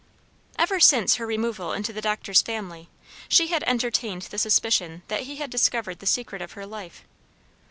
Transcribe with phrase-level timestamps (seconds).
[0.57, 2.89] Ever since her removal into the doctor's family,
[3.29, 7.03] she had entertained the suspicion that he had discovered the secret of her life.